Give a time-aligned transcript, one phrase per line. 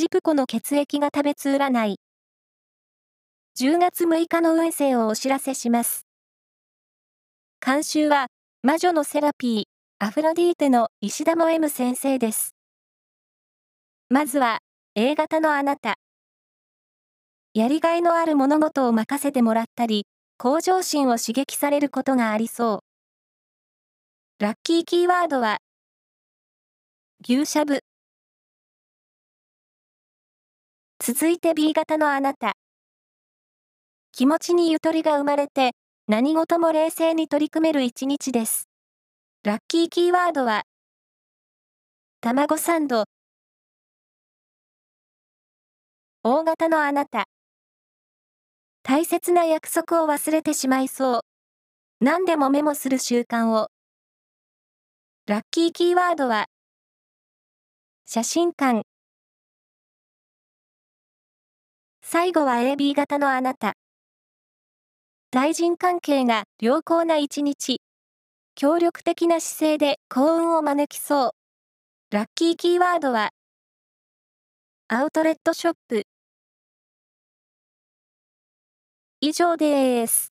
[0.00, 2.00] ジプコの血液が食べつ占い。
[3.58, 6.06] 10月6日の運勢をお知らせします。
[7.62, 8.28] 監修は、
[8.62, 9.64] 魔女のセラピー、
[9.98, 12.54] アフロディーテの石田も M 先生です。
[14.08, 14.60] まずは、
[14.94, 15.96] A 型のあなた。
[17.52, 20.06] やりがいのある物事を任せてもらったり、
[20.38, 22.82] 向上心を刺激されることがありそ
[24.40, 24.42] う。
[24.42, 25.58] ラッキーキーワードは、
[27.22, 27.80] 牛しゃぶ。
[31.02, 32.52] 続いて B 型のあなた。
[34.12, 35.70] 気持ちにゆとりが生まれて、
[36.08, 38.68] 何事も冷静に取り組める一日です。
[39.42, 40.64] ラッキーキーワードは、
[42.20, 43.04] 卵サンド。
[46.22, 47.24] 大型のあなた。
[48.82, 51.20] 大切な約束を忘れてしまいそう。
[52.00, 53.68] 何でもメモする習慣を。
[55.26, 56.44] ラッキーキーワードは、
[58.04, 58.89] 写真館。
[62.12, 63.74] 最後は AB 型のあなた。
[65.30, 67.80] 対人関係が良好な一日。
[68.56, 71.30] 協力的な姿勢で幸運を招きそう。
[72.10, 73.30] ラッキーキーワードは、
[74.88, 76.02] アウトレットショップ。
[79.20, 80.29] 以上です。